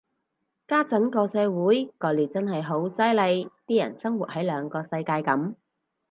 [0.67, 5.53] 家陣個社會割裂真係好犀利，啲人生活喺兩個世界噉